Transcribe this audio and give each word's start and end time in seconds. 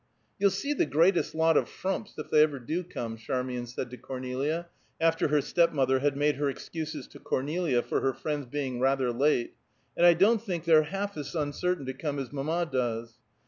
"You'll 0.39 0.49
see 0.49 0.73
the 0.73 0.87
greatest 0.87 1.35
lot 1.35 1.55
of 1.57 1.69
frumps, 1.69 2.15
if 2.17 2.31
they 2.31 2.41
ever 2.41 2.57
do 2.57 2.83
come," 2.83 3.17
Charmian 3.17 3.67
said 3.67 3.91
to 3.91 3.97
Cornelia, 3.97 4.67
after 4.99 5.27
her 5.27 5.41
stepmother 5.41 5.99
had 5.99 6.17
made 6.17 6.37
her 6.37 6.49
excuses 6.49 7.05
to 7.09 7.19
Cornelia 7.19 7.83
for 7.83 8.01
her 8.01 8.13
friends 8.15 8.47
being 8.47 8.79
rather 8.79 9.11
late, 9.11 9.53
"and 9.95 10.03
I 10.03 10.15
don't 10.15 10.41
think 10.41 10.63
they're 10.65 10.81
half 10.81 11.17
as 11.17 11.35
uncertain 11.35 11.85
to 11.85 11.93
come 11.93 12.17
as 12.17 12.33
mamma 12.33 12.67
does. 12.73 13.13